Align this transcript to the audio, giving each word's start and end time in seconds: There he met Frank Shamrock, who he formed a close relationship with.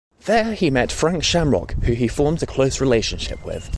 There 0.25 0.55
he 0.55 0.71
met 0.71 0.91
Frank 0.91 1.23
Shamrock, 1.23 1.73
who 1.83 1.93
he 1.93 2.07
formed 2.07 2.41
a 2.41 2.47
close 2.47 2.81
relationship 2.81 3.45
with. 3.45 3.69